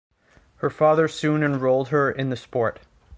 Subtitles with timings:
[0.55, 2.79] Her father soon enrolled her in the sport.